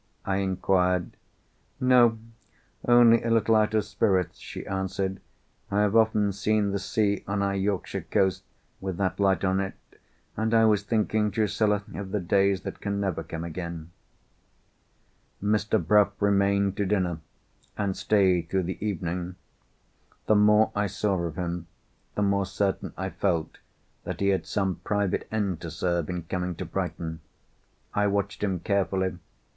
[0.25, 1.15] I inquired.
[1.79, 2.17] "No.
[2.87, 5.21] Only a little out of spirits," she answered.
[5.69, 8.43] "I have often seen the sea, on our Yorkshire coast,
[8.79, 9.75] with that light on it.
[10.35, 13.91] And I was thinking, Drusilla, of the days that can never come again."
[15.39, 15.77] Mr.
[15.77, 17.19] Bruff remained to dinner,
[17.77, 19.35] and stayed through the evening.
[20.25, 21.67] The more I saw of him,
[22.15, 23.59] the more certain I felt
[24.03, 27.19] that he had some private end to serve in coming to Brighton.
[27.93, 29.19] I watched him carefully.